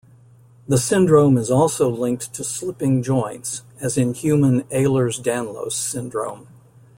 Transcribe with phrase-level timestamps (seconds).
[0.67, 6.47] The syndrome is also linked to slipping joints, as in human Ehlers-Danlos syndrome.